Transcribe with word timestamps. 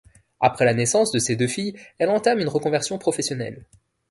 Après 0.39 0.65
la 0.65 0.73
naissance 0.73 1.11
de 1.11 1.19
ses 1.19 1.35
deux 1.35 1.45
filles, 1.45 1.75
elle 1.99 2.09
entame 2.09 2.39
une 2.39 2.47
reconversion 2.47 2.97
professionnelle. 2.97 3.67